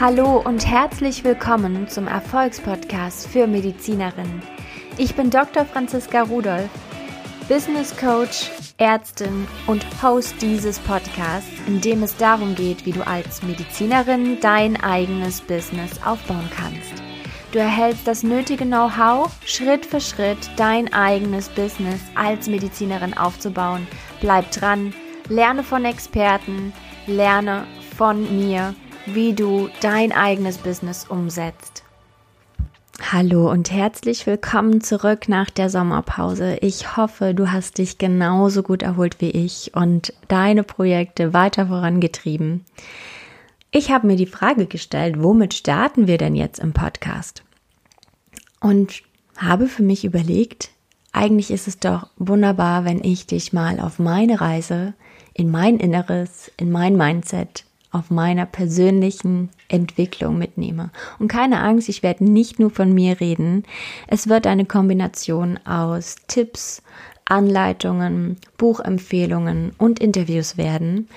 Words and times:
Hallo 0.00 0.38
und 0.38 0.66
herzlich 0.66 1.24
willkommen 1.24 1.86
zum 1.86 2.06
Erfolgspodcast 2.06 3.28
für 3.28 3.46
Medizinerinnen. 3.46 4.42
Ich 4.96 5.14
bin 5.14 5.28
Dr. 5.28 5.66
Franziska 5.66 6.22
Rudolph, 6.22 6.70
Business 7.50 7.94
Coach, 7.98 8.50
Ärztin 8.78 9.46
und 9.66 9.84
Host 10.02 10.36
dieses 10.40 10.78
Podcasts, 10.78 11.50
in 11.66 11.82
dem 11.82 12.02
es 12.02 12.16
darum 12.16 12.54
geht, 12.54 12.86
wie 12.86 12.92
du 12.92 13.06
als 13.06 13.42
Medizinerin 13.42 14.38
dein 14.40 14.82
eigenes 14.82 15.42
Business 15.42 16.02
aufbauen 16.02 16.48
kannst. 16.56 17.02
Du 17.52 17.58
erhältst 17.58 18.06
das 18.06 18.22
nötige 18.22 18.64
Know-how, 18.64 19.30
Schritt 19.44 19.84
für 19.84 20.00
Schritt 20.00 20.48
dein 20.56 20.90
eigenes 20.94 21.50
Business 21.50 22.00
als 22.14 22.48
Medizinerin 22.48 23.12
aufzubauen. 23.12 23.86
Bleib 24.22 24.50
dran, 24.50 24.94
lerne 25.28 25.62
von 25.62 25.84
Experten, 25.84 26.72
lerne 27.06 27.66
von 27.98 28.34
mir, 28.38 28.74
wie 29.06 29.32
du 29.32 29.68
dein 29.80 30.12
eigenes 30.12 30.58
Business 30.58 31.06
umsetzt. 31.08 31.84
Hallo 33.12 33.50
und 33.50 33.70
herzlich 33.70 34.26
willkommen 34.26 34.82
zurück 34.82 35.28
nach 35.28 35.48
der 35.50 35.70
Sommerpause. 35.70 36.58
Ich 36.60 36.96
hoffe, 36.96 37.34
du 37.34 37.50
hast 37.50 37.78
dich 37.78 37.98
genauso 37.98 38.62
gut 38.62 38.82
erholt 38.82 39.20
wie 39.20 39.30
ich 39.30 39.72
und 39.74 40.12
deine 40.28 40.62
Projekte 40.62 41.32
weiter 41.32 41.68
vorangetrieben. 41.68 42.64
Ich 43.72 43.90
habe 43.90 44.06
mir 44.06 44.16
die 44.16 44.26
Frage 44.26 44.66
gestellt, 44.66 45.22
womit 45.22 45.54
starten 45.54 46.06
wir 46.06 46.18
denn 46.18 46.36
jetzt 46.36 46.58
im 46.58 46.72
Podcast? 46.72 47.42
Und 48.60 49.02
habe 49.36 49.66
für 49.66 49.82
mich 49.82 50.04
überlegt, 50.04 50.70
eigentlich 51.12 51.50
ist 51.50 51.66
es 51.66 51.78
doch 51.78 52.08
wunderbar, 52.16 52.84
wenn 52.84 53.02
ich 53.02 53.26
dich 53.26 53.52
mal 53.52 53.80
auf 53.80 53.98
meine 53.98 54.40
Reise 54.40 54.94
in 55.32 55.50
mein 55.50 55.78
Inneres, 55.78 56.52
in 56.56 56.70
mein 56.70 56.96
Mindset, 56.96 57.64
auf 57.90 58.10
meiner 58.10 58.46
persönlichen 58.46 59.50
Entwicklung 59.68 60.38
mitnehme. 60.38 60.90
Und 61.18 61.28
keine 61.28 61.60
Angst, 61.60 61.88
ich 61.88 62.02
werde 62.02 62.24
nicht 62.24 62.58
nur 62.58 62.70
von 62.70 62.92
mir 62.92 63.20
reden. 63.20 63.64
Es 64.06 64.28
wird 64.28 64.46
eine 64.46 64.64
Kombination 64.64 65.58
aus 65.64 66.16
Tipps, 66.28 66.82
Anleitungen, 67.24 68.36
Buchempfehlungen 68.58 69.72
und 69.78 69.98
Interviews 70.00 70.56
werden 70.56 71.08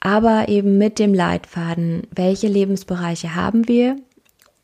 aber 0.00 0.48
eben 0.48 0.78
mit 0.78 0.98
dem 0.98 1.12
Leitfaden, 1.12 2.02
welche 2.14 2.46
Lebensbereiche 2.46 3.34
haben 3.34 3.66
wir 3.68 3.96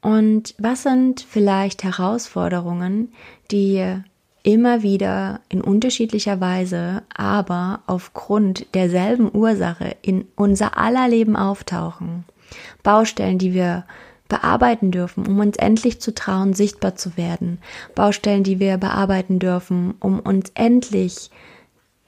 und 0.00 0.54
was 0.58 0.82
sind 0.82 1.20
vielleicht 1.22 1.82
Herausforderungen, 1.82 3.12
die 3.50 3.82
immer 4.44 4.82
wieder 4.82 5.40
in 5.48 5.62
unterschiedlicher 5.62 6.40
Weise, 6.40 7.02
aber 7.12 7.80
aufgrund 7.86 8.72
derselben 8.74 9.34
Ursache 9.34 9.96
in 10.02 10.26
unser 10.36 10.78
aller 10.78 11.08
Leben 11.08 11.34
auftauchen. 11.34 12.24
Baustellen, 12.82 13.38
die 13.38 13.54
wir 13.54 13.84
bearbeiten 14.28 14.90
dürfen, 14.90 15.26
um 15.26 15.40
uns 15.40 15.56
endlich 15.56 16.00
zu 16.00 16.14
trauen, 16.14 16.52
sichtbar 16.52 16.94
zu 16.94 17.16
werden. 17.16 17.58
Baustellen, 17.94 18.44
die 18.44 18.60
wir 18.60 18.76
bearbeiten 18.76 19.38
dürfen, 19.38 19.94
um 19.98 20.20
uns 20.20 20.50
endlich 20.54 21.30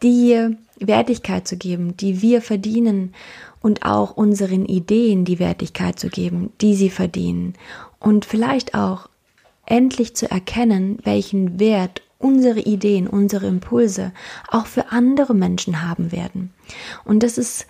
die 0.03 0.57
Wertigkeit 0.79 1.49
zu 1.49 1.57
geben, 1.57 1.97
die 1.97 2.21
wir 2.21 2.43
verdienen 2.43 3.15
und 3.63 3.85
auch 3.85 4.15
unseren 4.15 4.67
Ideen 4.67 5.25
die 5.25 5.39
Wertigkeit 5.39 5.99
zu 5.99 6.11
geben, 6.11 6.53
die 6.61 6.75
sie 6.75 6.91
verdienen 6.91 7.55
und 7.99 8.27
vielleicht 8.27 8.75
auch 8.75 9.09
endlich 9.65 10.15
zu 10.15 10.31
erkennen, 10.31 10.99
welchen 11.03 11.59
Wert 11.59 12.03
unsere 12.19 12.61
Ideen, 12.61 13.07
unsere 13.07 13.47
Impulse 13.47 14.13
auch 14.49 14.67
für 14.67 14.91
andere 14.93 15.35
Menschen 15.35 15.83
haben 15.83 16.13
werden. 16.13 16.53
Und 17.05 17.23
das 17.23 17.39
ist 17.39 17.67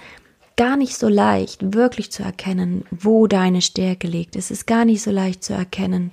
gar 0.56 0.76
nicht 0.76 0.96
so 0.96 1.08
leicht, 1.08 1.74
wirklich 1.74 2.10
zu 2.10 2.22
erkennen, 2.22 2.84
wo 2.90 3.26
deine 3.26 3.60
Stärke 3.60 4.06
liegt. 4.06 4.36
Es 4.36 4.50
ist 4.50 4.66
gar 4.66 4.84
nicht 4.84 5.02
so 5.02 5.10
leicht 5.10 5.44
zu 5.44 5.52
erkennen, 5.52 6.10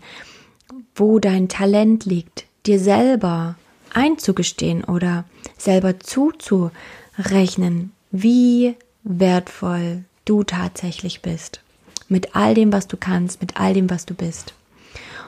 wo 0.95 1.19
dein 1.19 1.47
Talent 1.47 2.05
liegt, 2.05 2.45
dir 2.65 2.79
selber 2.79 3.55
einzugestehen 3.93 4.83
oder 4.83 5.25
selber 5.57 5.99
zuzurechnen, 5.99 7.91
wie 8.11 8.75
wertvoll 9.03 10.03
du 10.25 10.43
tatsächlich 10.43 11.21
bist. 11.21 11.61
Mit 12.09 12.35
all 12.35 12.53
dem, 12.53 12.73
was 12.73 12.87
du 12.87 12.97
kannst, 12.97 13.41
mit 13.41 13.57
all 13.57 13.73
dem, 13.73 13.89
was 13.89 14.05
du 14.05 14.13
bist. 14.13 14.53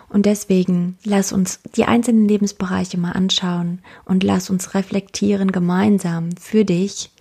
Und 0.09 0.25
deswegen 0.25 0.97
lass 1.03 1.31
uns 1.31 1.59
die 1.75 1.85
einzelnen 1.85 2.27
Lebensbereiche 2.27 2.97
mal 2.97 3.11
anschauen 3.11 3.79
und 4.05 4.23
lass 4.23 4.49
uns 4.49 4.73
reflektieren 4.73 5.51
gemeinsam 5.51 6.29
für 6.39 6.63
dich, 6.63 7.11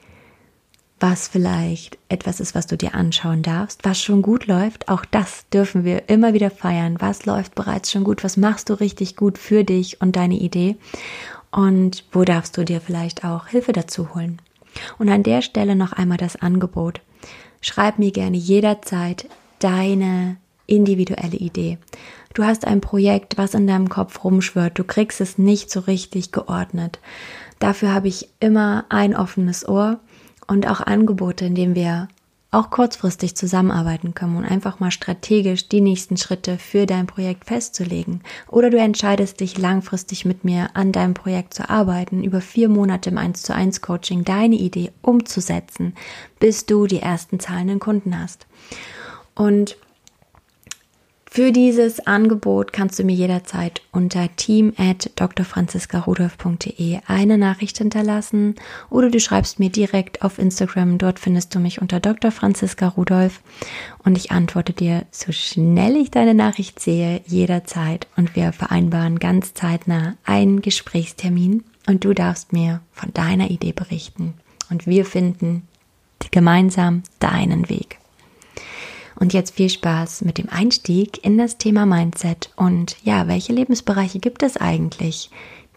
was 1.00 1.28
vielleicht 1.28 1.99
etwas 2.09 2.41
ist, 2.41 2.55
was 2.55 2.67
du 2.67 2.77
dir 2.77 2.95
anschauen 2.95 3.43
darfst, 3.43 3.84
was 3.84 4.00
schon 4.00 4.22
gut 4.22 4.47
läuft. 4.47 4.89
Auch 4.89 5.05
das 5.05 5.49
dürfen 5.50 5.84
wir 5.84 6.09
immer 6.09 6.33
wieder 6.33 6.50
feiern. 6.50 6.97
Was 6.99 7.27
läuft 7.27 7.55
bereits 7.55 7.91
schon 7.93 8.05
gut? 8.05 8.25
Was 8.25 8.37
machst 8.37 8.71
du 8.71 8.75
richtig 8.75 9.16
gut 9.16 9.37
für 9.37 9.65
dich 9.65 10.01
und 10.01 10.16
deine 10.16 10.37
Idee? 10.37 10.77
Und 11.51 12.05
wo 12.12 12.25
darfst 12.25 12.56
du 12.56 12.65
dir 12.65 12.81
vielleicht 12.81 13.25
auch 13.25 13.49
Hilfe 13.49 13.72
dazu 13.72 14.15
holen? 14.15 14.41
Und 14.99 15.09
an 15.09 15.22
der 15.22 15.43
Stelle 15.43 15.77
noch 15.77 15.93
einmal 15.93 16.19
das 16.19 16.37
Angebot. 16.37 17.01
Schreib 17.61 17.99
mir 17.99 18.11
gerne 18.11 18.37
jederzeit 18.37 19.28
deine 19.59 20.37
individuelle 20.66 21.37
Idee. 21.37 21.78
Du 22.34 22.45
hast 22.45 22.67
ein 22.67 22.81
Projekt, 22.81 23.39
was 23.39 23.55
in 23.55 23.69
deinem 23.69 23.89
Kopf 23.89 24.25
rumschwirrt, 24.25 24.77
du 24.78 24.84
kriegst 24.84 25.21
es 25.21 25.39
nicht 25.39 25.71
so 25.71 25.81
richtig 25.81 26.33
geordnet. 26.33 26.99
Dafür 27.61 27.95
habe 27.95 28.09
ich 28.09 28.28
immer 28.41 28.84
ein 28.89 29.15
offenes 29.15 29.67
Ohr 29.67 30.00
und 30.49 30.69
auch 30.69 30.81
Angebote, 30.81 31.45
in 31.47 31.55
denen 31.55 31.77
wir 31.77 32.09
auch 32.50 32.71
kurzfristig 32.71 33.37
zusammenarbeiten 33.37 34.15
können 34.15 34.37
und 34.37 34.45
einfach 34.45 34.81
mal 34.81 34.91
strategisch 34.91 35.69
die 35.69 35.81
nächsten 35.81 36.17
Schritte 36.17 36.59
für 36.59 36.87
dein 36.87 37.06
Projekt 37.06 37.47
festzulegen. 37.47 38.21
Oder 38.49 38.71
du 38.71 38.78
entscheidest 38.78 39.41
dich 39.41 39.59
langfristig 39.59 40.25
mit 40.25 40.45
mir 40.45 40.71
an 40.75 40.93
deinem 40.93 41.15
Projekt 41.15 41.55
zu 41.55 41.69
arbeiten, 41.69 42.22
über 42.22 42.41
vier 42.41 42.69
Monate 42.69 43.11
im 43.11 43.19
1 43.19 43.43
zu 43.43 43.55
1 43.55 43.81
Coaching 43.81 44.25
deine 44.25 44.56
Idee 44.56 44.93
umzusetzen, 45.03 45.95
bis 46.39 46.66
du 46.66 46.87
die 46.87 47.01
ersten 47.01 47.41
zahlenden 47.41 47.81
Kunden 47.81 48.21
hast. 48.21 48.47
Und 49.34 49.77
für 51.34 51.50
dieses 51.50 51.99
Angebot 52.06 52.72
kannst 52.72 52.97
du 52.97 53.03
mir 53.03 53.17
jederzeit 53.17 53.83
unter 53.91 54.28
team 54.37 54.72
at 54.77 55.11
drfranziskarudolf.de 55.17 57.00
eine 57.09 57.39
Nachricht 57.39 57.78
hinterlassen 57.78 58.55
oder 58.89 59.11
du 59.11 59.19
schreibst 59.19 59.59
mir 59.59 59.69
direkt 59.69 60.22
auf 60.22 60.39
Instagram. 60.39 60.97
Dort 60.97 61.19
findest 61.19 61.53
du 61.53 61.59
mich 61.59 61.83
unter 61.83 61.99
Dr. 61.99 62.31
Franziska 62.31 62.87
Rudolf 62.87 63.41
und 64.05 64.17
ich 64.17 64.31
antworte 64.31 64.72
dir 64.72 65.06
so 65.11 65.33
schnell 65.33 65.97
ich 65.97 66.12
deine 66.12 66.34
Nachricht 66.34 66.78
sehe, 66.78 67.21
jederzeit 67.27 68.06
und 68.16 68.37
wir 68.37 68.53
vereinbaren 68.53 69.19
ganz 69.19 69.55
zeitnah 69.55 70.15
einen 70.25 70.62
Gesprächstermin 70.62 71.65
und 71.89 72.05
du 72.05 72.15
darfst 72.15 72.53
mir 72.53 72.81
von 72.93 73.12
deiner 73.12 73.51
Idee 73.51 73.72
berichten 73.72 74.34
und 74.71 74.87
wir 74.87 75.05
finden 75.05 75.66
gemeinsam 76.31 77.03
deinen 77.19 77.69
Weg. 77.69 77.99
Und 79.17 79.33
jetzt 79.33 79.55
viel 79.55 79.71
Spaß 79.71 80.23
mit 80.23 80.39
dem 80.39 80.49
Einstieg 80.49 81.25
in 81.25 81.39
das 81.39 81.59
Thema 81.59 81.87
Mindset 81.87 82.51
und 82.57 82.97
ja, 83.05 83.29
welche 83.29 83.53
Lebensbereiche 83.53 84.19
gibt 84.19 84.43
es 84.43 84.57
eigentlich, 84.57 85.31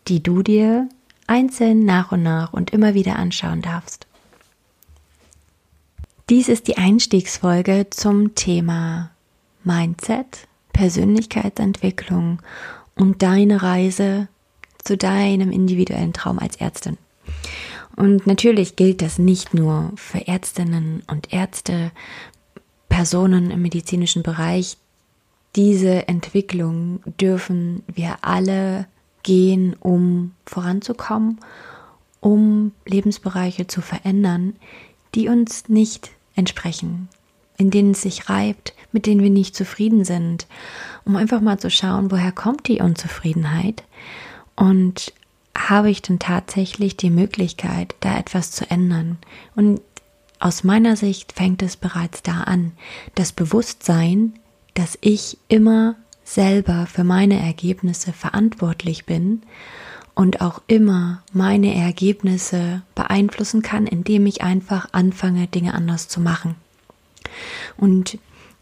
die 0.07 0.23
du 0.23 0.41
dir 0.41 0.89
einzeln 1.27 1.85
nach 1.85 2.11
und 2.11 2.23
nach 2.23 2.53
und 2.53 2.71
immer 2.71 2.93
wieder 2.93 3.17
anschauen 3.17 3.61
darfst. 3.61 4.07
Dies 6.29 6.49
ist 6.49 6.67
die 6.67 6.77
Einstiegsfolge 6.77 7.87
zum 7.89 8.35
Thema 8.35 9.11
Mindset, 9.63 10.47
Persönlichkeitsentwicklung 10.73 12.41
und 12.95 13.21
deine 13.21 13.61
Reise 13.61 14.27
zu 14.83 14.97
deinem 14.97 15.51
individuellen 15.51 16.13
Traum 16.13 16.39
als 16.39 16.57
Ärztin. 16.57 16.97
Und 17.95 18.27
natürlich 18.27 18.75
gilt 18.75 19.01
das 19.01 19.17
nicht 19.19 19.53
nur 19.53 19.91
für 19.95 20.27
Ärztinnen 20.27 21.01
und 21.07 21.33
Ärzte, 21.33 21.91
Personen 22.89 23.51
im 23.51 23.61
medizinischen 23.61 24.23
Bereich, 24.23 24.77
diese 25.55 26.07
Entwicklung 26.07 27.01
dürfen 27.19 27.83
wir 27.87 28.17
alle 28.21 28.87
gehen, 29.23 29.75
um 29.79 30.33
voranzukommen, 30.45 31.39
um 32.19 32.71
Lebensbereiche 32.85 33.67
zu 33.67 33.81
verändern, 33.81 34.55
die 35.15 35.29
uns 35.29 35.67
nicht 35.69 36.11
entsprechen, 36.35 37.09
in 37.57 37.71
denen 37.71 37.91
es 37.91 38.03
sich 38.03 38.29
reibt, 38.29 38.73
mit 38.91 39.05
denen 39.05 39.21
wir 39.21 39.29
nicht 39.29 39.55
zufrieden 39.55 40.05
sind, 40.05 40.47
um 41.05 41.15
einfach 41.15 41.41
mal 41.41 41.59
zu 41.59 41.69
schauen, 41.69 42.11
woher 42.11 42.31
kommt 42.31 42.67
die 42.67 42.79
Unzufriedenheit 42.79 43.83
und 44.55 45.13
habe 45.57 45.89
ich 45.89 46.01
denn 46.01 46.19
tatsächlich 46.19 46.97
die 46.97 47.09
Möglichkeit, 47.09 47.95
da 47.99 48.17
etwas 48.17 48.51
zu 48.51 48.69
ändern? 48.69 49.17
Und 49.55 49.81
aus 50.39 50.63
meiner 50.63 50.95
Sicht 50.95 51.33
fängt 51.33 51.61
es 51.61 51.77
bereits 51.77 52.23
da 52.23 52.41
an, 52.43 52.73
das 53.15 53.31
Bewusstsein, 53.31 54.33
dass 54.73 54.97
ich 55.01 55.37
immer 55.47 55.95
selber 56.23 56.85
für 56.87 57.03
meine 57.03 57.39
Ergebnisse 57.39 58.13
verantwortlich 58.13 59.05
bin 59.05 59.41
und 60.13 60.41
auch 60.41 60.61
immer 60.67 61.23
meine 61.31 61.73
Ergebnisse 61.73 62.81
beeinflussen 62.95 63.61
kann, 63.61 63.87
indem 63.87 64.25
ich 64.25 64.41
einfach 64.41 64.89
anfange, 64.91 65.47
Dinge 65.47 65.73
anders 65.73 66.07
zu 66.07 66.19
machen. 66.19 66.55
Und 67.77 68.17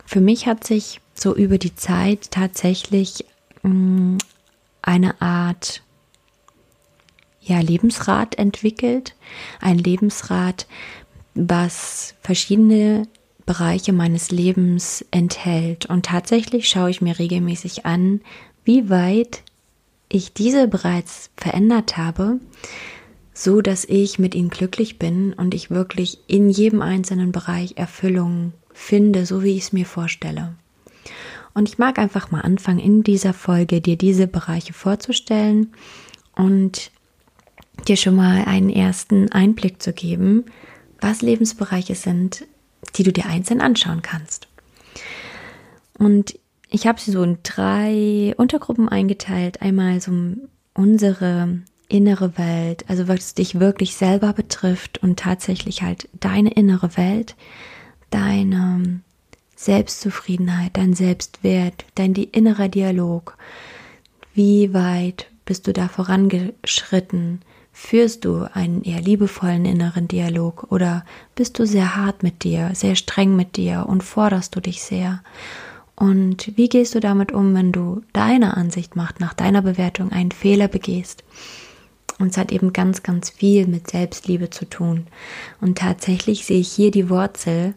für 0.05 0.21
mich 0.21 0.47
hat 0.47 0.65
sich 0.65 1.01
so 1.13 1.35
über 1.35 1.57
die 1.57 1.75
Zeit 1.75 2.31
tatsächlich 2.31 3.25
mh, 3.63 3.69
mm, 3.69 4.17
eine 4.81 5.21
Art 5.21 5.81
ja, 7.41 7.59
Lebensrat 7.59 8.35
entwickelt. 8.37 9.15
Ein 9.61 9.77
Lebensrat, 9.77 10.67
was 11.35 12.15
verschiedene 12.21 13.07
Bereiche 13.45 13.93
meines 13.93 14.31
Lebens 14.31 15.05
enthält. 15.11 15.85
Und 15.85 16.07
tatsächlich 16.07 16.67
schaue 16.67 16.89
ich 16.89 17.01
mir 17.01 17.19
regelmäßig 17.19 17.85
an, 17.85 18.21
wie 18.63 18.89
weit 18.89 19.43
ich 20.09 20.33
diese 20.33 20.67
bereits 20.67 21.29
verändert 21.37 21.97
habe, 21.97 22.39
so 23.33 23.61
dass 23.61 23.85
ich 23.85 24.17
mit 24.17 24.33
ihnen 24.33 24.49
glücklich 24.49 24.97
bin 24.97 25.33
und 25.33 25.53
ich 25.53 25.69
wirklich 25.69 26.19
in 26.27 26.49
jedem 26.49 26.81
einzelnen 26.81 27.31
Bereich 27.31 27.73
Erfüllung 27.75 28.53
finde, 28.73 29.25
so 29.25 29.43
wie 29.43 29.57
ich 29.57 29.65
es 29.65 29.73
mir 29.73 29.85
vorstelle. 29.85 30.55
Und 31.53 31.69
ich 31.69 31.77
mag 31.77 31.99
einfach 31.99 32.31
mal 32.31 32.41
anfangen, 32.41 32.79
in 32.79 33.03
dieser 33.03 33.33
Folge 33.33 33.81
dir 33.81 33.97
diese 33.97 34.27
Bereiche 34.27 34.73
vorzustellen 34.73 35.73
und 36.35 36.91
dir 37.87 37.97
schon 37.97 38.15
mal 38.15 38.45
einen 38.45 38.69
ersten 38.69 39.31
Einblick 39.31 39.81
zu 39.81 39.93
geben, 39.93 40.45
was 40.99 41.21
Lebensbereiche 41.21 41.95
sind, 41.95 42.45
die 42.95 43.03
du 43.03 43.11
dir 43.11 43.25
einzeln 43.25 43.61
anschauen 43.61 44.01
kannst. 44.01 44.47
Und 45.97 46.37
ich 46.69 46.87
habe 46.87 46.99
sie 46.99 47.11
so 47.11 47.23
in 47.23 47.37
drei 47.43 48.33
Untergruppen 48.37 48.89
eingeteilt. 48.89 49.61
Einmal 49.61 50.01
so 50.01 50.11
unsere 50.73 51.59
innere 51.87 52.37
Welt, 52.37 52.85
also 52.89 53.07
was 53.07 53.33
dich 53.33 53.59
wirklich 53.59 53.95
selber 53.95 54.33
betrifft 54.33 55.01
und 55.03 55.19
tatsächlich 55.19 55.83
halt 55.83 56.09
deine 56.19 56.51
innere 56.51 56.97
Welt, 56.97 57.35
deine 58.09 59.01
Selbstzufriedenheit, 59.55 60.75
dein 60.75 60.93
Selbstwert, 60.93 61.85
dein 61.95 62.13
innerer 62.13 62.67
Dialog. 62.67 63.37
Wie 64.33 64.73
weit 64.73 65.27
bist 65.45 65.67
du 65.67 65.73
da 65.73 65.87
vorangeschritten? 65.87 67.41
Führst 67.77 68.23
du 68.23 68.47
einen 68.53 68.83
eher 68.83 69.01
liebevollen 69.01 69.65
inneren 69.65 70.07
Dialog 70.07 70.71
oder 70.71 71.03
bist 71.35 71.59
du 71.59 71.67
sehr 71.67 71.97
hart 71.97 72.23
mit 72.23 72.45
dir, 72.45 72.71
sehr 72.73 72.95
streng 72.95 73.35
mit 73.35 73.57
dir 73.57 73.85
und 73.89 74.01
forderst 74.01 74.55
du 74.55 74.61
dich 74.61 74.81
sehr? 74.81 75.21
Und 75.93 76.53
wie 76.55 76.69
gehst 76.69 76.95
du 76.95 77.01
damit 77.01 77.33
um, 77.33 77.53
wenn 77.53 77.73
du 77.73 78.01
deiner 78.13 78.55
Ansicht 78.55 78.95
macht, 78.95 79.19
nach 79.19 79.33
deiner 79.33 79.61
Bewertung 79.61 80.13
einen 80.13 80.31
Fehler 80.31 80.69
begehst? 80.69 81.25
Und 82.17 82.27
es 82.27 82.37
hat 82.37 82.53
eben 82.53 82.71
ganz, 82.71 83.03
ganz 83.03 83.29
viel 83.29 83.67
mit 83.67 83.91
Selbstliebe 83.91 84.49
zu 84.49 84.63
tun. 84.63 85.07
Und 85.59 85.77
tatsächlich 85.77 86.45
sehe 86.45 86.61
ich 86.61 86.71
hier 86.71 86.91
die 86.91 87.09
Wurzel, 87.09 87.73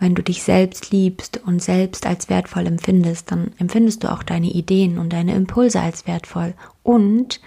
wenn 0.00 0.14
du 0.14 0.22
dich 0.22 0.42
selbst 0.42 0.90
liebst 0.90 1.40
und 1.44 1.62
selbst 1.62 2.06
als 2.06 2.30
wertvoll 2.30 2.66
empfindest, 2.66 3.30
dann 3.30 3.52
empfindest 3.58 4.04
du 4.04 4.12
auch 4.12 4.22
deine 4.22 4.50
Ideen 4.50 4.98
und 4.98 5.12
deine 5.12 5.34
Impulse 5.34 5.80
als 5.80 6.06
wertvoll 6.06 6.54
und 6.82 7.40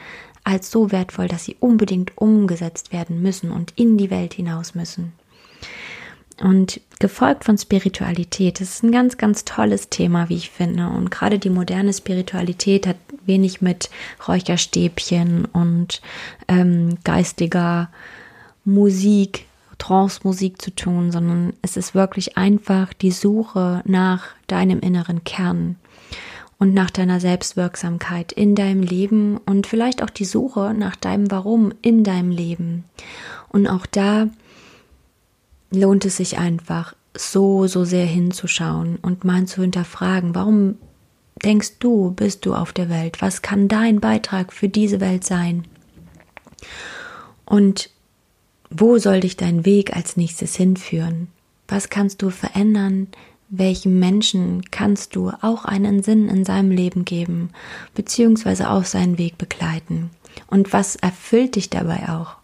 als 0.48 0.72
so 0.72 0.94
wertvoll, 0.94 1.28
dass 1.28 1.44
sie 1.44 1.58
unbedingt 1.60 2.18
umgesetzt 2.18 2.94
werden 2.94 3.22
müssen 3.22 3.52
und 3.52 3.74
in 3.76 3.98
die 3.98 4.10
Welt 4.10 4.34
hinaus 4.34 4.76
müssen. 4.76 5.12
Und 6.42 6.80
gefolgt 7.00 7.44
von 7.44 7.58
Spiritualität. 7.58 8.62
Das 8.62 8.70
ist 8.70 8.84
ein 8.84 8.94
ganz, 8.94 9.18
ganz 9.18 9.44
tolles 9.44 9.90
Thema, 9.90 10.30
wie 10.30 10.36
ich 10.36 10.50
finde. 10.50 10.88
Und 10.88 11.12
gerade 11.12 11.38
die 11.38 11.50
moderne 11.50 11.92
Spiritualität 11.92 12.88
hat 12.88 12.96
wenig 13.26 13.62
mit 13.62 13.90
Räucherstäbchen 14.26 15.46
und 15.46 16.02
ähm, 16.48 16.98
geistiger 17.04 17.90
Musik, 18.64 19.48
Trance-Musik 19.80 20.62
zu 20.62 20.74
tun, 20.74 21.12
sondern 21.12 21.54
es 21.62 21.76
ist 21.76 21.94
wirklich 21.94 22.38
einfach 22.38 22.94
die 22.94 23.12
Suche 23.12 23.82
nach 23.86 24.28
deinem 24.48 24.80
inneren 24.80 25.26
Kern 25.26 25.76
und 26.59 26.74
nach 26.74 26.89
deiner 26.89 27.19
Selbstwirksamkeit 27.19 28.31
in 28.31 28.56
deinem 28.56 28.81
Leben 28.81 29.38
und 29.45 29.68
vielleicht 29.68 30.01
auch 30.01 30.09
die 30.09 30.25
Suche 30.25 30.74
nach 30.75 30.95
deinem 30.95 31.30
Warum 31.30 31.74
in 31.81 32.04
deinem 32.04 32.31
Leben. 32.31 32.83
Und 33.50 33.68
auch 33.68 33.86
da 33.86 34.27
lohnt 35.71 36.06
es 36.06 36.18
sich 36.18 36.38
einfach 36.38 36.95
so, 37.15 37.68
so 37.68 37.83
sehr 37.83 38.06
hinzuschauen 38.06 38.98
und 39.01 39.24
mal 39.24 39.45
zu 39.45 39.62
hinterfragen, 39.62 40.36
warum 40.36 40.75
denkst 41.44 41.80
du, 41.80 42.12
bist 42.12 42.45
du 42.45 42.54
auf 42.54 42.74
der 42.74 42.89
Welt? 42.89 43.21
Was 43.21 43.42
kann 43.42 43.68
dein 43.68 44.00
Beitrag 44.00 44.54
für 44.54 44.69
diese 44.69 45.00
Welt 45.00 45.24
sein? 45.24 45.65
Und 47.45 47.92
wo 48.69 48.98
soll 48.98 49.21
dich 49.21 49.38
dein 49.38 49.65
Weg 49.65 49.95
als 49.95 50.18
nächstes 50.18 50.56
hinführen? 50.56 51.27
Was 51.68 51.89
kannst 51.89 52.21
du 52.21 52.30
verändern 52.30 53.07
welchem 53.50 54.00
Menschen 54.00 54.64
kannst 54.72 55.16
du 55.16 55.32
auch 55.42 55.66
einen 55.66 56.04
Sinn 56.04 56.28
in 56.28 56.44
seinem 56.46 56.72
Leben 56.72 57.06
geben, 57.06 57.50
beziehungsweise 57.96 58.70
auf 58.70 58.88
seinen 58.88 59.18
Weg 59.18 59.38
begleiten? 59.38 60.10
Und 60.48 60.74
was 60.74 60.96
erfüllt 60.96 61.56
dich 61.56 61.70
dabei 61.70 62.10
auch? 62.10 62.36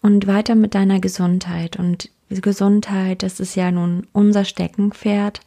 Und 0.00 0.26
weiter 0.26 0.54
mit 0.54 0.74
deiner 0.74 1.00
Gesundheit. 1.00 1.78
Und 1.78 2.10
Gesundheit, 2.28 3.22
das 3.22 3.40
ist 3.40 3.54
ja 3.54 3.70
nun 3.70 4.06
unser 4.12 4.44
Steckenpferd. 4.44 5.40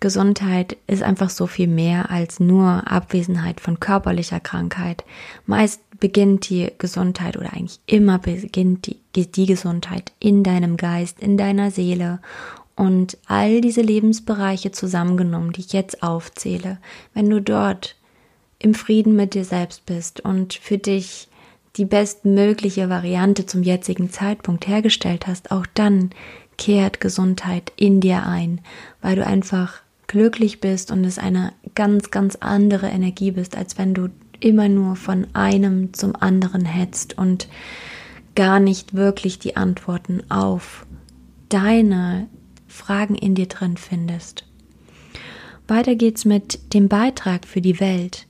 Gesundheit 0.00 0.76
ist 0.86 1.02
einfach 1.02 1.30
so 1.30 1.46
viel 1.46 1.68
mehr 1.68 2.10
als 2.10 2.40
nur 2.40 2.90
Abwesenheit 2.90 3.60
von 3.60 3.80
körperlicher 3.80 4.40
Krankheit. 4.40 5.04
Meist 5.46 5.80
beginnt 5.98 6.50
die 6.50 6.72
Gesundheit 6.76 7.36
oder 7.36 7.52
eigentlich 7.54 7.80
immer 7.86 8.18
beginnt 8.18 8.86
die, 9.14 9.26
die 9.26 9.46
Gesundheit 9.46 10.12
in 10.18 10.42
deinem 10.42 10.76
Geist, 10.76 11.20
in 11.20 11.38
deiner 11.38 11.70
Seele 11.70 12.20
und 12.76 13.18
all 13.26 13.60
diese 13.60 13.82
Lebensbereiche 13.82 14.72
zusammengenommen, 14.72 15.52
die 15.52 15.60
ich 15.60 15.72
jetzt 15.72 16.02
aufzähle, 16.02 16.78
wenn 17.12 17.30
du 17.30 17.40
dort 17.40 17.96
im 18.58 18.74
Frieden 18.74 19.14
mit 19.14 19.34
dir 19.34 19.44
selbst 19.44 19.86
bist 19.86 20.20
und 20.20 20.54
für 20.54 20.78
dich 20.78 21.28
die 21.76 21.84
bestmögliche 21.84 22.88
Variante 22.88 23.46
zum 23.46 23.62
jetzigen 23.62 24.10
Zeitpunkt 24.10 24.66
hergestellt 24.66 25.26
hast, 25.26 25.50
auch 25.50 25.66
dann 25.74 26.10
kehrt 26.56 27.00
Gesundheit 27.00 27.72
in 27.76 28.00
dir 28.00 28.26
ein, 28.26 28.60
weil 29.02 29.16
du 29.16 29.26
einfach 29.26 29.80
glücklich 30.06 30.60
bist 30.60 30.90
und 30.90 31.04
es 31.04 31.18
eine 31.18 31.52
ganz, 31.74 32.10
ganz 32.10 32.36
andere 32.36 32.88
Energie 32.88 33.32
bist, 33.32 33.56
als 33.56 33.78
wenn 33.78 33.94
du 33.94 34.08
immer 34.40 34.68
nur 34.68 34.96
von 34.96 35.26
einem 35.32 35.92
zum 35.94 36.14
anderen 36.14 36.64
hetzt 36.64 37.18
und 37.18 37.48
gar 38.34 38.60
nicht 38.60 38.94
wirklich 38.94 39.38
die 39.38 39.56
Antworten 39.56 40.22
auf 40.30 40.86
deine 41.48 42.28
Fragen 42.74 43.14
in 43.14 43.34
dir 43.34 43.46
drin 43.46 43.76
findest. 43.76 44.44
Weiter 45.68 45.94
geht's 45.94 46.24
mit 46.24 46.74
dem 46.74 46.88
Beitrag 46.88 47.46
für 47.46 47.60
die 47.60 47.80
Welt. 47.80 48.26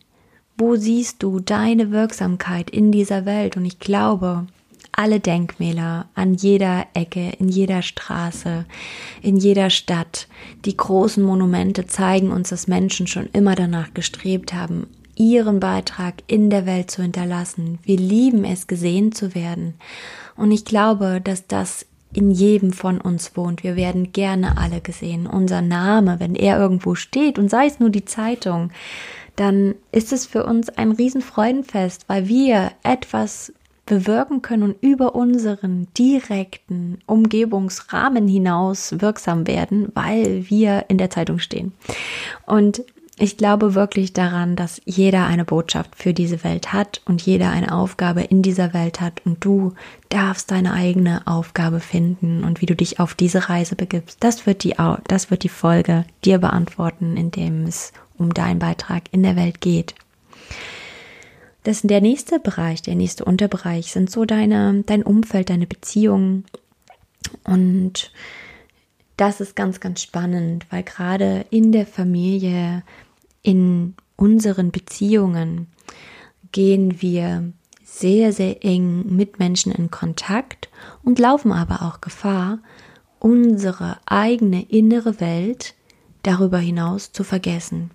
Wo 0.57 0.77
siehst 0.77 1.23
du 1.23 1.41
deine 1.41 1.91
Wirksamkeit 1.91 2.71
in 2.71 2.93
dieser 2.93 3.25
Welt? 3.25 3.57
Und 3.57 3.65
ich 3.65 3.81
glaube, 3.81 4.47
alle 4.93 5.19
Denkmäler 5.19 6.07
an 6.15 6.35
jeder 6.35 6.87
Ecke, 6.95 7.33
in 7.41 7.49
jeder 7.49 7.83
Straße, 7.83 8.67
in 9.23 9.37
jeder 9.39 9.71
Stadt, 9.71 10.29
die 10.65 10.77
großen 10.77 11.25
Monumente 11.25 11.87
zeigen 11.87 12.31
uns, 12.31 12.51
dass 12.51 12.69
Menschen 12.69 13.07
schon 13.07 13.29
immer 13.33 13.57
danach 13.57 13.95
gestrebt 13.95 14.53
haben, 14.55 14.87
ihren 15.17 15.59
Beitrag 15.59 16.23
in 16.27 16.51
der 16.51 16.67
Welt 16.67 16.91
zu 16.91 17.03
hinterlassen. 17.03 17.79
Wir 17.83 17.97
lieben 17.97 18.45
es, 18.45 18.69
gesehen 18.69 19.11
zu 19.11 19.35
werden. 19.35 19.75
Und 20.37 20.53
ich 20.53 20.65
glaube, 20.65 21.21
dass 21.25 21.49
das 21.49 21.87
in 22.15 22.31
jedem 22.31 22.73
von 22.73 23.01
uns 23.01 23.37
wohnt. 23.37 23.63
Wir 23.63 23.77
werden 23.77 24.13
gerne 24.13 24.57
alle 24.57 24.81
gesehen. 24.81 25.27
Unser 25.27 25.61
Name, 25.61 26.21
wenn 26.21 26.35
er 26.35 26.59
irgendwo 26.59 26.95
steht 26.95 27.39
und 27.39 27.51
sei 27.51 27.67
es 27.67 27.81
nur 27.81 27.91
die 27.91 28.05
Zeitung, 28.05 28.71
dann 29.37 29.75
ist 29.93 30.13
es 30.13 30.27
für 30.27 30.47
uns 30.47 30.71
ein 30.71 30.93
Riesenfreudenfest, 30.93 32.05
weil 32.09 32.29
wir 32.29 32.71
etwas 32.83 33.53
bewirken 33.87 34.41
können 34.41 34.63
und 34.63 34.83
über 34.83 35.15
unseren 35.15 35.89
direkten 35.99 36.99
Umgebungsrahmen 37.07 38.27
hinaus 38.29 39.01
wirksam 39.01 39.47
werden, 39.47 39.89
weil 39.95 40.49
wir 40.49 40.87
in 40.89 40.99
der 40.99 41.11
Zeitung 41.11 41.39
stehen. 41.39 41.73
Und 42.47 42.83
ich 43.17 43.37
glaube 43.37 43.75
wirklich 43.75 44.13
daran, 44.13 44.57
dass 44.57 44.83
jeder 44.85 45.27
eine 45.27 45.45
Botschaft 45.45 45.95
für 45.95 46.13
diese 46.13 46.43
Welt 46.43 46.73
hat 46.73 47.01
und 47.05 47.23
jeder 47.23 47.51
eine 47.51 47.73
Aufgabe 47.73 48.23
in 48.23 48.43
dieser 48.43 48.75
Welt 48.75 49.01
hat 49.01 49.23
und 49.25 49.45
du 49.45 49.73
darfst 50.09 50.51
deine 50.51 50.73
eigene 50.73 51.25
Aufgabe 51.27 51.79
finden 51.79 52.43
und 52.43 52.61
wie 52.61 52.67
du 52.67 52.75
dich 52.75 52.99
auf 52.99 53.15
diese 53.15 53.49
Reise 53.49 53.77
begibst. 53.77 54.19
Das 54.25 54.47
wird 54.47 54.65
die, 54.65 54.75
das 55.07 55.31
wird 55.31 55.45
die 55.45 55.49
Folge 55.49 56.05
dir 56.25 56.39
beantworten, 56.39 57.17
indem 57.17 57.67
es 57.67 57.93
um 58.19 58.35
deinen 58.35 58.59
Beitrag 58.59 59.05
in 59.13 59.23
der 59.23 59.37
Welt 59.37 59.61
geht. 59.61 59.95
Das 61.63 61.83
der 61.83 62.01
nächste 62.01 62.41
Bereich, 62.41 62.83
der 62.83 62.97
nächste 62.97 63.25
Unterbereich 63.25 63.93
sind 63.93 64.11
so 64.11 64.25
deine, 64.25 64.83
dein 64.87 65.05
Umfeld, 65.05 65.51
deine 65.51 65.67
Beziehungen 65.69 66.45
und 67.45 68.11
das 69.17 69.41
ist 69.41 69.55
ganz, 69.55 69.79
ganz 69.79 70.03
spannend, 70.03 70.67
weil 70.71 70.83
gerade 70.83 71.47
in 71.51 71.71
der 71.71 71.87
Familie 71.87 72.83
in 73.45 73.95
unseren 74.17 74.73
Beziehungen 74.73 75.69
gehen 76.51 77.01
wir 77.01 77.53
sehr, 77.85 78.33
sehr 78.33 78.65
eng 78.65 79.15
mit 79.15 79.39
Menschen 79.39 79.71
in 79.71 79.93
Kontakt 79.93 80.69
und 81.05 81.21
laufen 81.21 81.53
aber 81.53 81.83
auch 81.83 82.01
Gefahr, 82.01 82.59
unsere 83.21 83.99
eigene 84.07 84.63
innere 84.69 85.21
Welt 85.21 85.75
darüber 86.25 86.59
hinaus 86.59 87.13
zu 87.13 87.23
vergessen 87.23 87.91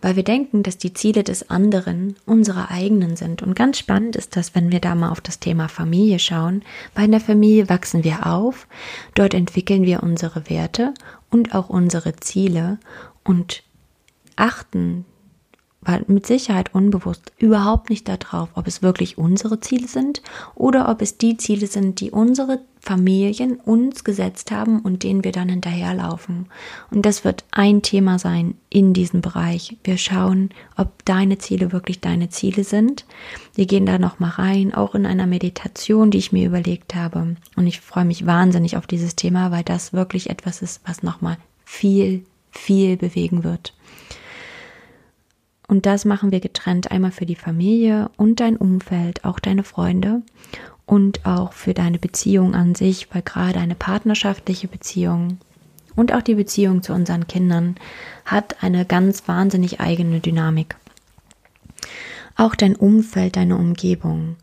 weil 0.00 0.16
wir 0.16 0.22
denken, 0.22 0.62
dass 0.62 0.78
die 0.78 0.92
Ziele 0.92 1.24
des 1.24 1.50
anderen 1.50 2.16
unsere 2.26 2.70
eigenen 2.70 3.16
sind. 3.16 3.42
Und 3.42 3.54
ganz 3.54 3.78
spannend 3.78 4.16
ist 4.16 4.36
das, 4.36 4.54
wenn 4.54 4.70
wir 4.70 4.80
da 4.80 4.94
mal 4.94 5.10
auf 5.10 5.20
das 5.20 5.40
Thema 5.40 5.68
Familie 5.68 6.18
schauen. 6.18 6.62
Bei 6.94 7.02
einer 7.02 7.20
Familie 7.20 7.68
wachsen 7.68 8.04
wir 8.04 8.26
auf, 8.26 8.66
dort 9.14 9.34
entwickeln 9.34 9.84
wir 9.84 10.02
unsere 10.02 10.48
Werte 10.48 10.92
und 11.30 11.54
auch 11.54 11.68
unsere 11.68 12.16
Ziele 12.16 12.78
und 13.24 13.62
achten 14.36 15.04
war 15.86 16.00
mit 16.06 16.26
Sicherheit 16.26 16.74
unbewusst 16.74 17.32
überhaupt 17.38 17.90
nicht 17.90 18.08
darauf, 18.08 18.48
ob 18.54 18.66
es 18.66 18.82
wirklich 18.82 19.18
unsere 19.18 19.60
Ziele 19.60 19.88
sind 19.88 20.22
oder 20.54 20.88
ob 20.88 21.02
es 21.02 21.18
die 21.18 21.36
Ziele 21.36 21.66
sind, 21.66 22.00
die 22.00 22.10
unsere 22.10 22.60
Familien 22.80 23.56
uns 23.56 24.04
gesetzt 24.04 24.50
haben 24.50 24.80
und 24.80 25.02
denen 25.02 25.24
wir 25.24 25.32
dann 25.32 25.48
hinterherlaufen. 25.48 26.46
Und 26.90 27.06
das 27.06 27.24
wird 27.24 27.44
ein 27.50 27.82
Thema 27.82 28.18
sein 28.18 28.54
in 28.68 28.92
diesem 28.92 29.22
Bereich. 29.22 29.76
Wir 29.84 29.96
schauen, 29.96 30.50
ob 30.76 31.04
deine 31.04 31.38
Ziele 31.38 31.72
wirklich 31.72 32.00
deine 32.00 32.28
Ziele 32.28 32.64
sind. 32.64 33.06
Wir 33.54 33.66
gehen 33.66 33.86
da 33.86 33.98
noch 33.98 34.18
mal 34.18 34.30
rein, 34.30 34.74
auch 34.74 34.94
in 34.94 35.06
einer 35.06 35.26
Meditation, 35.26 36.10
die 36.10 36.18
ich 36.18 36.32
mir 36.32 36.46
überlegt 36.46 36.94
habe. 36.94 37.36
Und 37.56 37.66
ich 37.66 37.80
freue 37.80 38.04
mich 38.04 38.26
wahnsinnig 38.26 38.76
auf 38.76 38.86
dieses 38.86 39.16
Thema, 39.16 39.50
weil 39.50 39.64
das 39.64 39.92
wirklich 39.92 40.28
etwas 40.28 40.60
ist, 40.60 40.82
was 40.86 41.02
noch 41.02 41.22
mal 41.22 41.38
viel, 41.64 42.24
viel 42.50 42.98
bewegen 42.98 43.44
wird. 43.44 43.72
Und 45.66 45.86
das 45.86 46.04
machen 46.04 46.30
wir 46.30 46.40
getrennt 46.40 46.90
einmal 46.90 47.10
für 47.10 47.26
die 47.26 47.36
Familie 47.36 48.10
und 48.16 48.40
dein 48.40 48.56
Umfeld, 48.56 49.24
auch 49.24 49.40
deine 49.40 49.64
Freunde 49.64 50.22
und 50.86 51.24
auch 51.24 51.52
für 51.52 51.74
deine 51.74 51.98
Beziehung 51.98 52.54
an 52.54 52.74
sich, 52.74 53.08
weil 53.14 53.22
gerade 53.22 53.58
eine 53.58 53.74
partnerschaftliche 53.74 54.68
Beziehung 54.68 55.38
und 55.96 56.12
auch 56.12 56.22
die 56.22 56.34
Beziehung 56.34 56.82
zu 56.82 56.92
unseren 56.92 57.26
Kindern 57.26 57.76
hat 58.24 58.62
eine 58.62 58.84
ganz 58.84 59.26
wahnsinnig 59.28 59.80
eigene 59.80 60.20
Dynamik. 60.20 60.76
Auch 62.36 62.54
dein 62.54 62.74
Umfeld, 62.74 63.36
deine 63.36 63.56
Umgebung. 63.56 64.36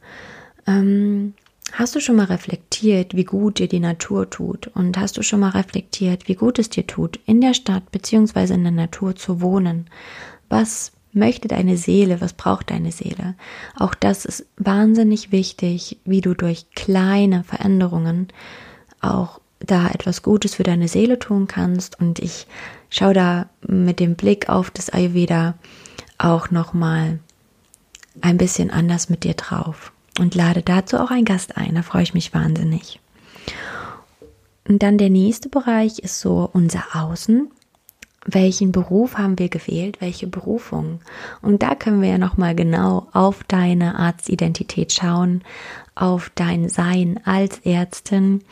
Ähm, 0.66 1.34
hast 1.74 1.94
du 1.96 2.00
schon 2.00 2.16
mal 2.16 2.26
reflektiert, 2.26 3.16
wie 3.16 3.26
gut 3.26 3.60
dir 3.60 3.68
die 3.68 3.82
Natur 3.82 4.30
tut? 4.30 4.68
Und 4.68 4.98
hast 4.98 5.18
du 5.18 5.24
schon 5.24 5.42
mal 5.42 5.50
reflektiert, 5.50 6.30
wie 6.30 6.36
gut 6.36 6.58
es 6.58 6.70
dir 6.70 6.88
tut, 6.88 7.20
in 7.26 7.42
der 7.42 7.54
Stadt 7.54 7.92
bzw. 7.92 8.54
in 8.54 8.64
der 8.64 8.72
Natur 8.72 9.16
zu 9.16 9.42
wohnen? 9.42 9.88
Was 10.48 10.94
möchte 11.14 11.48
deine 11.48 11.78
Seele, 11.78 12.22
was 12.22 12.34
braucht 12.34 12.72
deine 12.72 12.92
Seele. 12.92 13.36
Auch 13.78 13.96
das 13.96 14.26
ist 14.26 14.46
wahnsinnig 14.58 15.32
wichtig, 15.32 15.98
wie 16.06 16.22
du 16.22 16.34
durch 16.34 16.70
kleine 16.72 17.44
Veränderungen 17.44 18.28
auch 19.02 19.42
da 19.60 19.90
etwas 19.90 20.24
Gutes 20.24 20.56
für 20.56 20.64
deine 20.64 20.88
Seele 20.88 21.20
tun 21.20 21.48
kannst. 21.48 22.00
Und 22.00 22.20
ich 22.20 22.48
schaue 22.90 23.14
da 23.14 23.50
mit 23.68 24.00
dem 24.00 24.16
Blick 24.16 24.50
auf 24.50 24.72
das 24.72 24.90
Ayurveda 24.90 25.56
auch 26.18 26.52
nochmal 26.52 27.20
ein 28.22 28.38
bisschen 28.38 28.72
anders 28.72 29.10
mit 29.10 29.24
dir 29.24 29.34
drauf 29.34 29.92
und 30.20 30.36
lade 30.36 30.62
dazu 30.62 30.98
auch 30.98 31.12
einen 31.12 31.26
Gast 31.26 31.58
ein. 31.58 31.76
Da 31.76 31.82
freue 31.82 32.04
ich 32.04 32.14
mich 32.14 32.34
wahnsinnig. 32.34 33.00
Und 34.68 34.84
dann 34.84 34.98
der 34.98 35.10
nächste 35.10 35.50
Bereich 35.50 36.00
ist 36.00 36.20
so 36.20 36.50
unser 36.54 36.84
Außen 36.94 37.50
welchen 38.26 38.72
Beruf 38.72 39.18
haben 39.18 39.40
wir 39.40 39.50
gewählt, 39.50 40.00
welche 40.00 40.28
Berufung. 40.28 41.02
Und 41.42 41.64
da 41.64 41.76
können 41.76 42.02
wir 42.02 42.10
ja 42.10 42.18
nochmal 42.18 42.56
genau 42.56 43.08
auf 43.14 43.44
deine 43.46 43.98
Arztidentität 43.98 44.94
schauen, 44.94 45.44
auf 45.96 46.32
dein 46.36 46.70
Sein 46.70 47.20
als 47.26 47.60
Ärztin 47.60 48.44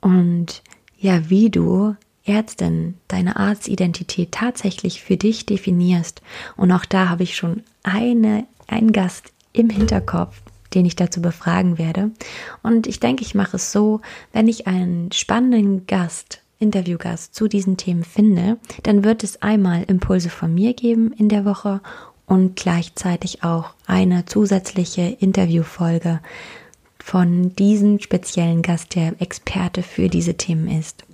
und 0.00 0.62
ja, 0.98 1.28
wie 1.30 1.50
du 1.50 1.96
Ärztin 2.24 2.94
deine 3.08 3.36
Arztidentität 3.36 4.32
tatsächlich 4.32 5.02
für 5.02 5.16
dich 5.16 5.46
definierst. 5.46 6.22
Und 6.56 6.72
auch 6.72 6.84
da 6.84 7.08
habe 7.08 7.22
ich 7.22 7.36
schon 7.36 7.62
eine, 7.82 8.46
einen 8.66 8.92
Gast 8.92 9.32
im 9.52 9.70
Hinterkopf, 9.70 10.42
den 10.74 10.84
ich 10.84 10.96
dazu 10.96 11.22
befragen 11.22 11.78
werde. 11.78 12.10
Und 12.62 12.86
ich 12.86 13.00
denke, 13.00 13.22
ich 13.22 13.34
mache 13.34 13.56
es 13.56 13.72
so, 13.72 14.00
wenn 14.32 14.48
ich 14.48 14.66
einen 14.66 15.12
spannenden 15.12 15.86
Gast 15.86 16.42
Interviewgast 16.58 17.34
zu 17.34 17.48
diesen 17.48 17.76
Themen 17.76 18.04
finde, 18.04 18.58
dann 18.82 19.04
wird 19.04 19.24
es 19.24 19.42
einmal 19.42 19.84
Impulse 19.84 20.30
von 20.30 20.54
mir 20.54 20.74
geben 20.74 21.12
in 21.12 21.28
der 21.28 21.44
Woche 21.44 21.80
und 22.26 22.56
gleichzeitig 22.56 23.44
auch 23.44 23.74
eine 23.86 24.24
zusätzliche 24.26 25.02
Interviewfolge 25.02 26.20
von 26.98 27.54
diesem 27.54 28.00
speziellen 28.00 28.62
Gast, 28.62 28.94
der 28.96 29.20
Experte 29.20 29.82
für 29.82 30.08
diese 30.08 30.34
Themen 30.34 30.68
ist. 30.68 31.04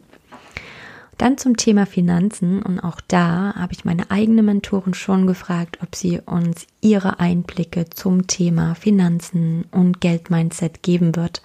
Dann 1.19 1.39
zum 1.39 1.57
Thema 1.57 1.87
Finanzen 1.87 2.63
und 2.63 2.81
auch 2.81 3.01
da 3.07 3.55
habe 3.55 3.75
ich 3.75 3.85
meine 3.85 4.11
eigene 4.11 4.43
Mentoren 4.43 4.95
schon 4.95 5.27
gefragt, 5.27 5.79
ob 5.83 5.95
sie 5.95 6.19
uns 6.19 6.67
ihre 6.81 7.21
Einblicke 7.21 7.91
zum 7.91 8.27
Thema 8.27 8.75
Finanzen 8.75 9.67
und 9.71 10.01
Geldmindset 10.01 10.83
geben 10.83 11.15
wird, 11.15 11.43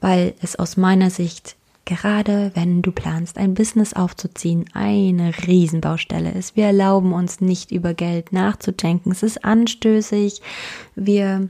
weil 0.00 0.34
es 0.40 0.56
aus 0.56 0.76
meiner 0.76 1.10
Sicht 1.10 1.56
gerade 1.84 2.52
wenn 2.54 2.82
du 2.82 2.92
planst, 2.92 3.38
ein 3.38 3.54
Business 3.54 3.92
aufzuziehen, 3.92 4.64
eine 4.72 5.32
Riesenbaustelle 5.46 6.32
ist. 6.32 6.56
Wir 6.56 6.66
erlauben 6.66 7.12
uns 7.12 7.40
nicht 7.40 7.72
über 7.72 7.94
Geld 7.94 8.32
nachzudenken. 8.32 9.10
Es 9.10 9.22
ist 9.22 9.44
anstößig. 9.44 10.42
Wir 10.94 11.48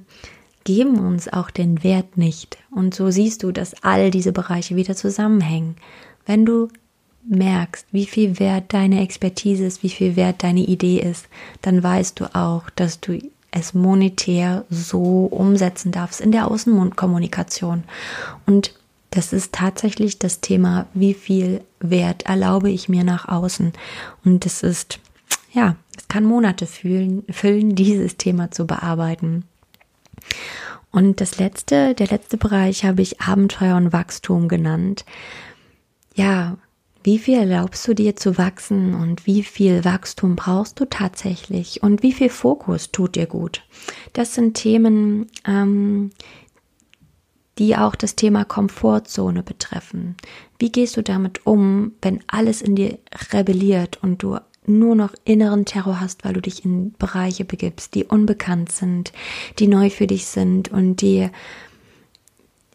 geben 0.65 0.99
uns 0.99 1.33
auch 1.33 1.51
den 1.51 1.83
Wert 1.83 2.17
nicht. 2.17 2.59
Und 2.71 2.95
so 2.95 3.11
siehst 3.11 3.43
du, 3.43 3.53
dass 3.53 3.83
all 3.83 4.11
diese 4.11 4.33
Bereiche 4.33 4.77
wieder 4.77 4.97
zusammenhängen. 4.97 5.77
Wenn 6.25 6.47
du 6.47 6.69
merkst, 7.25 7.87
wie 7.93 8.07
viel 8.07 8.39
wert 8.41 8.73
deine 8.73 9.01
Expertise 9.01 9.65
ist, 9.65 9.83
wie 9.83 9.91
viel 9.91 10.17
wert 10.17 10.43
deine 10.43 10.61
Idee 10.61 10.99
ist, 10.99 11.29
dann 11.61 11.83
weißt 11.83 12.19
du 12.19 12.35
auch, 12.35 12.71
dass 12.71 13.01
du 13.01 13.19
es 13.51 13.75
monetär 13.75 14.65
so 14.71 15.27
umsetzen 15.27 15.93
darfst 15.93 16.21
in 16.21 16.33
der 16.33 16.51
Außenkommunikation. 16.51 17.85
Und 18.47 18.75
das 19.13 19.35
ist 19.35 19.53
tatsächlich 19.53 20.19
das 20.19 20.41
Thema, 20.41 20.87
wie 20.95 21.13
viel 21.13 21.61
Wert 21.81 22.25
erlaube 22.25 22.71
ich 22.71 22.89
mir 22.89 23.05
nach 23.05 23.29
außen. 23.29 23.73
Und 24.25 24.47
es 24.47 24.63
ist, 24.63 24.99
ja, 25.53 25.77
es 25.97 26.09
kann 26.09 26.25
Monate 26.25 26.67
füllen, 26.67 27.23
füllen, 27.31 27.75
dieses 27.77 28.17
Thema 28.17 28.51
zu 28.51 28.67
bearbeiten. 28.67 29.45
Und 30.91 31.21
das 31.21 31.39
letzte, 31.39 31.95
der 31.95 32.07
letzte 32.07 32.39
Bereich 32.39 32.85
habe 32.85 33.03
ich 33.03 33.21
Abenteuer 33.21 33.77
und 33.77 33.93
Wachstum 33.93 34.49
genannt. 34.49 35.05
Ja, 36.15 36.57
wie 37.05 37.19
viel 37.19 37.39
erlaubst 37.39 37.87
du 37.89 37.95
dir 37.95 38.17
zu 38.17 38.39
wachsen 38.39 38.95
und 38.95 39.27
wie 39.27 39.43
viel 39.43 39.85
Wachstum 39.85 40.37
brauchst 40.37 40.81
du 40.81 40.87
tatsächlich 40.87 41.83
und 41.83 42.03
wie 42.03 42.13
viel 42.13 42.31
Fokus 42.31 42.93
tut 42.93 43.17
dir 43.17 43.27
gut? 43.27 43.63
Das 44.13 44.35
sind 44.35 44.55
Themen, 44.55 45.27
ähm, 45.47 46.13
die 47.63 47.77
auch 47.77 47.95
das 47.95 48.17
Thema 48.17 48.45
Komfortzone 48.45 49.45
betreffen. 49.45 50.17
Wie 50.59 50.73
gehst 50.73 50.97
du 50.97 51.03
damit 51.03 51.47
um, 51.47 51.93
wenn 52.03 52.19
alles 52.27 52.61
in 52.61 52.75
dir 52.75 52.99
rebelliert 53.33 54.03
und 54.03 54.25
du 54.25 54.39
nur 54.67 54.97
noch 54.97 55.15
inneren 55.25 55.65
Terror 55.65 56.01
hast, 56.01 56.25
weil 56.25 56.33
du 56.33 56.41
dich 56.41 56.65
in 56.65 56.93
Bereiche 56.95 57.45
begibst, 57.45 57.95
die 57.95 58.03
unbekannt 58.03 58.73
sind, 58.73 59.13
die 59.61 59.69
neu 59.69 59.91
für 59.91 60.09
dich 60.09 60.27
sind 60.27 60.73
und 60.73 61.03
die 61.03 61.31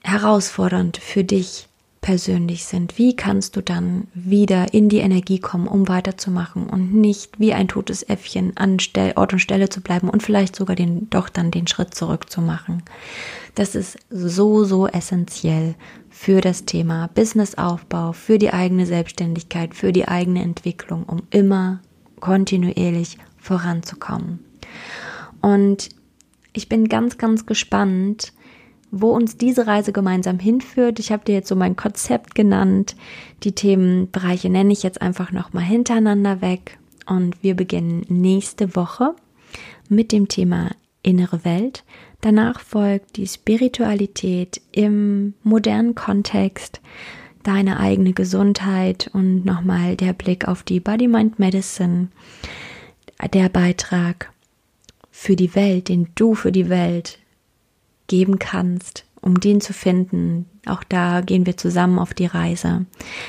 herausfordernd 0.03 0.95
für 0.95 1.25
dich 1.25 1.66
persönlich 2.07 2.63
sind. 2.63 2.97
Wie 2.97 3.17
kannst 3.17 3.57
du 3.57 3.61
dann 3.61 4.07
wieder 4.13 4.73
in 4.73 4.87
die 4.87 4.99
Energie 4.99 5.39
kommen, 5.39 5.67
um 5.67 5.89
weiterzumachen 5.89 6.69
und 6.69 6.93
nicht 6.93 7.37
wie 7.37 7.51
ein 7.51 7.67
totes 7.67 8.01
Äffchen 8.01 8.55
an 8.55 8.77
Ort 9.17 9.33
und 9.33 9.39
Stelle 9.39 9.67
zu 9.67 9.81
bleiben 9.81 10.09
und 10.09 10.23
vielleicht 10.23 10.55
sogar 10.55 10.77
den, 10.77 11.09
doch 11.09 11.27
dann 11.27 11.51
den 11.51 11.67
Schritt 11.67 11.95
zurück 11.95 12.29
zu 12.29 12.39
machen? 12.39 12.81
Das 13.55 13.75
ist 13.75 13.97
so, 14.09 14.63
so 14.63 14.87
essentiell 14.87 15.75
für 16.09 16.39
das 16.39 16.63
Thema 16.63 17.09
Businessaufbau, 17.13 18.13
für 18.13 18.37
die 18.37 18.53
eigene 18.53 18.85
Selbstständigkeit, 18.85 19.75
für 19.75 19.91
die 19.91 20.07
eigene 20.07 20.43
Entwicklung, 20.43 21.03
um 21.03 21.23
immer 21.29 21.81
kontinuierlich 22.21 23.17
voranzukommen. 23.37 24.39
Und 25.41 25.89
ich 26.53 26.69
bin 26.69 26.87
ganz, 26.87 27.17
ganz 27.17 27.45
gespannt, 27.45 28.31
wo 28.91 29.11
uns 29.11 29.37
diese 29.37 29.67
Reise 29.67 29.91
gemeinsam 29.91 30.39
hinführt. 30.39 30.99
Ich 30.99 31.11
habe 31.11 31.25
dir 31.25 31.35
jetzt 31.35 31.49
so 31.49 31.55
mein 31.55 31.75
Konzept 31.75 32.35
genannt. 32.35 32.95
Die 33.43 33.53
Themenbereiche 33.53 34.49
nenne 34.49 34.73
ich 34.73 34.83
jetzt 34.83 35.01
einfach 35.01 35.31
nochmal 35.31 35.63
hintereinander 35.63 36.41
weg. 36.41 36.77
Und 37.05 37.41
wir 37.43 37.55
beginnen 37.55 38.05
nächste 38.09 38.75
Woche 38.75 39.15
mit 39.89 40.11
dem 40.11 40.27
Thema 40.27 40.71
innere 41.03 41.45
Welt. 41.45 41.83
Danach 42.21 42.59
folgt 42.59 43.17
die 43.17 43.27
Spiritualität 43.27 44.61
im 44.71 45.33
modernen 45.43 45.95
Kontext, 45.95 46.81
deine 47.43 47.79
eigene 47.79 48.13
Gesundheit 48.13 49.09
und 49.13 49.45
nochmal 49.45 49.95
der 49.95 50.13
Blick 50.13 50.47
auf 50.47 50.63
die 50.63 50.79
Body 50.79 51.07
Mind 51.07 51.39
Medicine, 51.39 52.09
der 53.33 53.49
Beitrag 53.49 54.33
für 55.11 55.35
die 55.35 55.55
Welt, 55.55 55.89
den 55.89 56.09
du 56.15 56.35
für 56.35 56.51
die 56.51 56.69
Welt 56.69 57.19
geben 58.07 58.39
kannst, 58.39 59.05
um 59.21 59.39
den 59.39 59.61
zu 59.61 59.73
finden. 59.73 60.45
Auch 60.65 60.83
da 60.83 61.21
gehen 61.21 61.45
wir 61.45 61.57
zusammen 61.57 61.99
auf 61.99 62.13
die 62.13 62.25
Reise. 62.25 62.85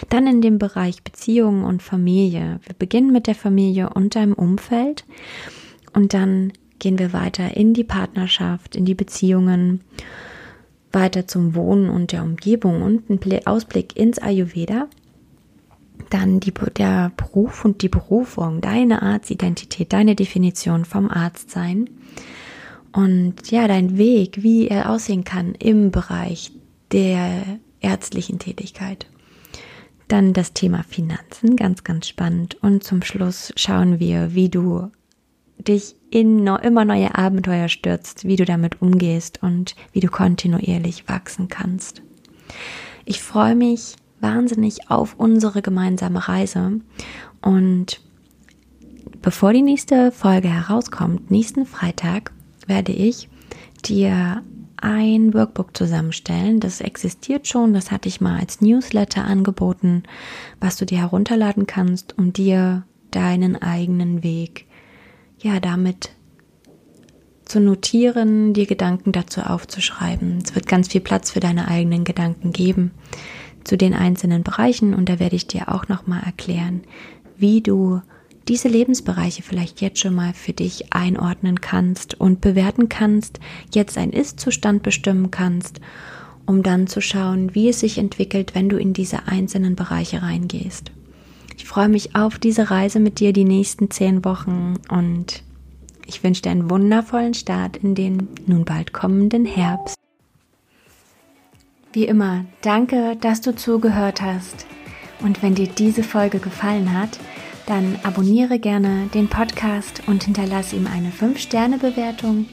Dann 0.08 0.26
in 0.26 0.40
dem 0.40 0.58
Bereich 0.58 1.02
Beziehungen 1.02 1.64
und 1.64 1.82
Familie. 1.82 2.60
Wir 2.64 2.74
beginnen 2.78 3.12
mit 3.12 3.26
der 3.26 3.34
Familie 3.34 3.90
und 3.90 4.14
deinem 4.14 4.32
Umfeld 4.32 5.04
und 5.92 6.14
dann 6.14 6.52
gehen 6.78 6.98
wir 6.98 7.12
weiter 7.12 7.56
in 7.56 7.74
die 7.74 7.84
Partnerschaft, 7.84 8.76
in 8.76 8.84
die 8.84 8.94
Beziehungen, 8.94 9.82
weiter 10.92 11.26
zum 11.26 11.54
Wohnen 11.54 11.90
und 11.90 12.12
der 12.12 12.22
Umgebung 12.22 12.82
und 12.82 13.10
ein 13.10 13.46
Ausblick 13.46 13.96
ins 13.96 14.18
Ayurveda. 14.18 14.88
Dann 16.10 16.40
die, 16.40 16.54
der 16.76 17.12
Beruf 17.16 17.64
und 17.64 17.82
die 17.82 17.88
Berufung, 17.88 18.60
deine 18.60 19.02
Arztidentität, 19.02 19.92
deine 19.92 20.14
Definition 20.14 20.84
vom 20.84 21.10
Arztsein 21.10 21.90
und 22.98 23.52
ja, 23.52 23.68
dein 23.68 23.96
Weg, 23.96 24.42
wie 24.42 24.66
er 24.66 24.90
aussehen 24.90 25.22
kann 25.22 25.54
im 25.54 25.92
Bereich 25.92 26.50
der 26.90 27.60
ärztlichen 27.78 28.40
Tätigkeit. 28.40 29.06
Dann 30.08 30.32
das 30.32 30.52
Thema 30.52 30.82
Finanzen, 30.82 31.54
ganz, 31.54 31.84
ganz 31.84 32.08
spannend. 32.08 32.58
Und 32.60 32.82
zum 32.82 33.02
Schluss 33.02 33.52
schauen 33.54 34.00
wir, 34.00 34.34
wie 34.34 34.48
du 34.48 34.90
dich 35.58 35.94
in 36.10 36.44
immer 36.44 36.84
neue 36.84 37.16
Abenteuer 37.16 37.68
stürzt, 37.68 38.24
wie 38.24 38.34
du 38.34 38.44
damit 38.44 38.82
umgehst 38.82 39.44
und 39.44 39.76
wie 39.92 40.00
du 40.00 40.08
kontinuierlich 40.08 41.08
wachsen 41.08 41.46
kannst. 41.46 42.02
Ich 43.04 43.22
freue 43.22 43.54
mich 43.54 43.94
wahnsinnig 44.18 44.90
auf 44.90 45.14
unsere 45.18 45.62
gemeinsame 45.62 46.26
Reise 46.26 46.80
und 47.42 48.00
bevor 49.22 49.52
die 49.52 49.62
nächste 49.62 50.10
Folge 50.10 50.48
herauskommt, 50.48 51.30
nächsten 51.30 51.64
Freitag, 51.64 52.32
werde 52.68 52.92
ich 52.92 53.28
dir 53.84 54.42
ein 54.76 55.34
Workbook 55.34 55.76
zusammenstellen. 55.76 56.60
Das 56.60 56.80
existiert 56.80 57.48
schon, 57.48 57.74
das 57.74 57.90
hatte 57.90 58.08
ich 58.08 58.20
mal 58.20 58.38
als 58.38 58.60
Newsletter 58.60 59.24
angeboten, 59.24 60.04
was 60.60 60.76
du 60.76 60.86
dir 60.86 60.98
herunterladen 60.98 61.66
kannst, 61.66 62.16
um 62.16 62.32
dir 62.32 62.84
deinen 63.10 63.60
eigenen 63.60 64.22
Weg 64.22 64.66
ja 65.40 65.60
damit 65.60 66.10
zu 67.44 67.60
notieren, 67.60 68.52
dir 68.52 68.66
Gedanken 68.66 69.12
dazu 69.12 69.40
aufzuschreiben. 69.40 70.38
Es 70.44 70.54
wird 70.54 70.66
ganz 70.66 70.88
viel 70.88 71.00
Platz 71.00 71.30
für 71.30 71.40
deine 71.40 71.68
eigenen 71.68 72.04
Gedanken 72.04 72.52
geben 72.52 72.92
zu 73.64 73.76
den 73.76 73.94
einzelnen 73.94 74.42
Bereichen 74.42 74.94
und 74.94 75.08
da 75.08 75.18
werde 75.18 75.36
ich 75.36 75.46
dir 75.46 75.72
auch 75.72 75.88
noch 75.88 76.06
mal 76.06 76.20
erklären, 76.20 76.82
wie 77.36 77.62
du 77.62 78.02
diese 78.48 78.68
Lebensbereiche 78.68 79.42
vielleicht 79.42 79.80
jetzt 79.80 80.00
schon 80.00 80.14
mal 80.14 80.32
für 80.32 80.52
dich 80.52 80.92
einordnen 80.92 81.60
kannst 81.60 82.18
und 82.18 82.40
bewerten 82.40 82.88
kannst, 82.88 83.40
jetzt 83.74 83.98
ein 83.98 84.10
Ist-Zustand 84.10 84.82
bestimmen 84.82 85.30
kannst, 85.30 85.80
um 86.46 86.62
dann 86.62 86.86
zu 86.86 87.00
schauen, 87.00 87.54
wie 87.54 87.68
es 87.68 87.80
sich 87.80 87.98
entwickelt, 87.98 88.54
wenn 88.54 88.68
du 88.68 88.78
in 88.78 88.94
diese 88.94 89.28
einzelnen 89.28 89.76
Bereiche 89.76 90.22
reingehst. 90.22 90.90
Ich 91.56 91.66
freue 91.66 91.88
mich 91.88 92.16
auf 92.16 92.38
diese 92.38 92.70
Reise 92.70 93.00
mit 93.00 93.20
dir 93.20 93.32
die 93.32 93.44
nächsten 93.44 93.90
zehn 93.90 94.24
Wochen 94.24 94.74
und 94.88 95.42
ich 96.06 96.24
wünsche 96.24 96.42
dir 96.42 96.50
einen 96.50 96.70
wundervollen 96.70 97.34
Start 97.34 97.76
in 97.76 97.94
den 97.94 98.28
nun 98.46 98.64
bald 98.64 98.94
kommenden 98.94 99.44
Herbst. 99.44 99.96
Wie 101.92 102.06
immer, 102.06 102.46
danke, 102.62 103.16
dass 103.20 103.42
du 103.42 103.54
zugehört 103.54 104.22
hast. 104.22 104.66
Und 105.20 105.42
wenn 105.42 105.54
dir 105.54 105.66
diese 105.66 106.02
Folge 106.02 106.38
gefallen 106.38 106.96
hat, 106.96 107.18
dann 107.68 107.98
abonniere 108.02 108.58
gerne 108.58 109.08
den 109.12 109.28
Podcast 109.28 110.02
und 110.06 110.24
hinterlasse 110.24 110.76
ihm 110.76 110.86
eine 110.86 111.10
5-Sterne-Bewertung. 111.10 112.46